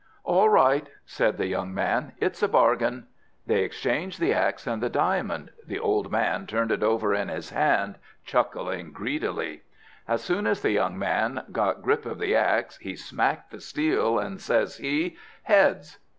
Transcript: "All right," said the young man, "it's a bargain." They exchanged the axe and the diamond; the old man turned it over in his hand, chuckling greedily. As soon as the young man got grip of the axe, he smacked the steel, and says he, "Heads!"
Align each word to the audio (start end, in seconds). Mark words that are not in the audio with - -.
"All 0.23 0.49
right," 0.49 0.87
said 1.05 1.37
the 1.37 1.45
young 1.45 1.75
man, 1.75 2.13
"it's 2.19 2.41
a 2.41 2.47
bargain." 2.47 3.05
They 3.45 3.59
exchanged 3.61 4.19
the 4.19 4.33
axe 4.33 4.65
and 4.65 4.81
the 4.81 4.89
diamond; 4.89 5.51
the 5.67 5.77
old 5.77 6.11
man 6.11 6.47
turned 6.47 6.71
it 6.71 6.81
over 6.81 7.13
in 7.13 7.27
his 7.27 7.51
hand, 7.51 7.99
chuckling 8.25 8.93
greedily. 8.93 9.61
As 10.07 10.23
soon 10.23 10.47
as 10.47 10.63
the 10.63 10.71
young 10.71 10.97
man 10.97 11.43
got 11.51 11.83
grip 11.83 12.07
of 12.07 12.17
the 12.17 12.33
axe, 12.35 12.77
he 12.79 12.95
smacked 12.95 13.51
the 13.51 13.61
steel, 13.61 14.17
and 14.17 14.41
says 14.41 14.77
he, 14.77 15.17
"Heads!" 15.43 15.99